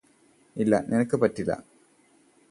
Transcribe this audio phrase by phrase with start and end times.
[0.55, 1.51] ഇല്ല നിനക്ക് പറ്റില്ല